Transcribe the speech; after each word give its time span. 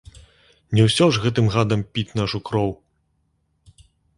Не 0.77 0.81
ўсё 0.87 1.05
ж 1.17 1.21
гэтым 1.27 1.51
гадам 1.57 1.81
піць 1.97 2.09
нашу 2.23 2.43
кроў! 2.51 2.71